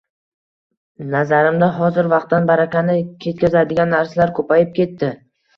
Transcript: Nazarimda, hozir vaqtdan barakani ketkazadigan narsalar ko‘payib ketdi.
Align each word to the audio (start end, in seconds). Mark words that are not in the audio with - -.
Nazarimda, 1.15 1.67
hozir 1.75 2.09
vaqtdan 2.15 2.49
barakani 2.53 2.97
ketkazadigan 3.27 3.95
narsalar 3.97 4.37
ko‘payib 4.41 4.73
ketdi. 4.81 5.13